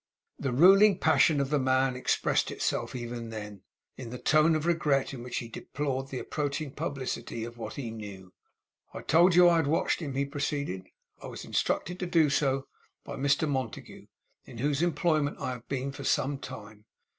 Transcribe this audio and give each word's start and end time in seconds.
The 0.39 0.51
ruling 0.51 0.97
passion 0.97 1.39
of 1.39 1.51
the 1.51 1.59
man 1.59 1.95
expressed 1.95 2.49
itself 2.49 2.95
even 2.95 3.29
then, 3.29 3.61
in 3.97 4.09
the 4.09 4.17
tone 4.17 4.55
of 4.55 4.65
regret 4.65 5.13
in 5.13 5.21
which 5.21 5.37
he 5.37 5.47
deplored 5.47 6.07
the 6.07 6.17
approaching 6.17 6.71
publicity 6.71 7.43
of 7.43 7.59
what 7.59 7.75
he 7.75 7.91
knew. 7.91 8.33
'I 8.95 9.03
told 9.03 9.35
you 9.35 9.47
I 9.47 9.57
had 9.57 9.67
watched 9.67 9.99
him,' 10.01 10.15
he 10.15 10.25
proceeded. 10.25 10.87
'I 11.21 11.27
was 11.27 11.45
instructed 11.45 11.99
to 11.99 12.07
do 12.07 12.31
so 12.31 12.65
by 13.03 13.15
Mr 13.15 13.47
Montague, 13.47 14.07
in 14.45 14.57
whose 14.57 14.81
employment 14.81 15.39
I 15.39 15.51
have 15.51 15.67
been 15.69 15.91
for 15.91 16.03
some 16.03 16.39
time. 16.39 16.85